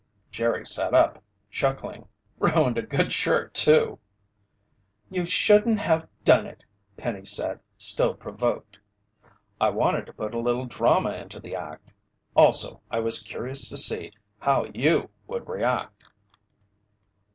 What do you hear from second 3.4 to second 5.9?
too!" "You shouldn't